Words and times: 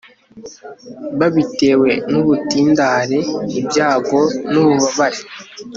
babitewe 1.19 1.89
n'ubutindahare, 2.11 3.19
ibyago 3.59 4.19
n'ububabare 4.51 5.21